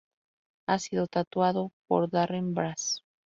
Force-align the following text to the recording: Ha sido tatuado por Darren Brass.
Ha 0.67 0.79
sido 0.79 1.05
tatuado 1.05 1.71
por 1.87 2.09
Darren 2.09 2.55
Brass. 2.55 3.03